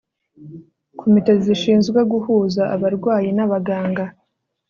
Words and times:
KOMITE 0.99 1.31
ZISHINZWE 1.45 1.97
GUHUZA 2.11 2.63
ABARWAYI 2.75 3.29
N 3.37 3.39
ABAGANGA 3.45 4.05